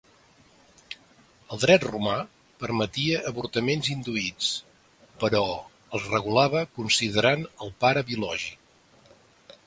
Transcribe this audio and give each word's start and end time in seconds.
El 1.55 1.59
dret 1.63 1.83
romà 1.87 2.13
permetia 2.63 3.19
avortaments 3.31 3.89
induïts, 3.95 4.47
però 5.25 5.41
els 5.99 6.07
regulava 6.13 6.63
considerant 6.79 7.45
el 7.67 7.75
pare 7.85 8.03
biològic. 8.09 9.13